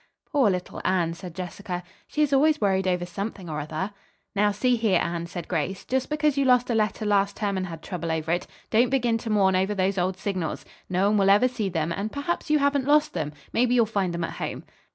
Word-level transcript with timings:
"Poor 0.31 0.49
little 0.49 0.81
Anne," 0.83 1.13
said 1.13 1.35
Jessica, 1.35 1.83
"she 2.07 2.23
is 2.23 2.33
always 2.33 2.59
worried 2.59 2.87
over 2.87 3.05
something 3.05 3.47
or 3.47 3.59
other." 3.59 3.91
"Now 4.35 4.51
see 4.51 4.75
here, 4.75 4.99
Anne," 4.99 5.27
said 5.27 5.47
Grace, 5.47 5.85
"just 5.85 6.09
because 6.09 6.39
you 6.39 6.43
lost 6.43 6.71
a 6.71 6.73
letter 6.73 7.05
last 7.05 7.37
term 7.37 7.55
and 7.55 7.67
had 7.67 7.83
trouble 7.83 8.11
over 8.11 8.31
it, 8.31 8.47
don't 8.71 8.89
begin 8.89 9.19
to 9.19 9.29
mourn 9.29 9.55
over 9.55 9.75
those 9.75 9.99
old 9.99 10.17
signals. 10.17 10.65
No 10.89 11.09
one 11.11 11.19
will 11.19 11.29
ever 11.29 11.47
see 11.47 11.69
them, 11.69 11.91
and 11.91 12.11
perhaps 12.11 12.49
you 12.49 12.57
haven't 12.57 12.85
lost 12.87 13.13
them. 13.13 13.31
Maybe 13.53 13.75
you'll 13.75 13.85
find 13.85 14.11
them 14.11 14.23
at 14.23 14.37
home." 14.37 14.63